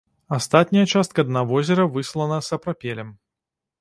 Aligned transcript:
Астатняя 0.37 0.85
частка 0.93 1.25
дна 1.29 1.43
возера 1.53 1.85
выслана 1.99 2.41
сапрапелем. 2.49 3.17